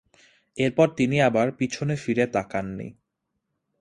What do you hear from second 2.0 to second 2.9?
ফিরে তাকাননি।